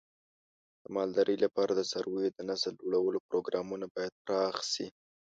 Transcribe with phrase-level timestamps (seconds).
[0.83, 4.87] د مالدارۍ لپاره د څارویو د نسل لوړولو پروګرامونه باید پراخ شي.